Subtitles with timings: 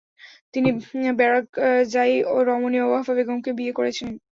[0.53, 0.69] তিনি
[1.19, 2.13] বারাকজাই
[2.47, 4.15] রমণী ওয়াফা বেগমকে বিয়ে করেছিলেন।